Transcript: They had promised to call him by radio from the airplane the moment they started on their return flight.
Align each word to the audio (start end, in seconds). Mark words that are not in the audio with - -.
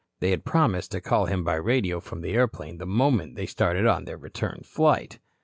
They 0.19 0.31
had 0.31 0.43
promised 0.43 0.91
to 0.93 0.99
call 0.99 1.27
him 1.27 1.43
by 1.43 1.53
radio 1.57 1.99
from 1.99 2.21
the 2.21 2.31
airplane 2.33 2.79
the 2.79 2.87
moment 2.87 3.35
they 3.35 3.45
started 3.45 3.85
on 3.85 4.05
their 4.05 4.17
return 4.17 4.61
flight. 4.65 5.19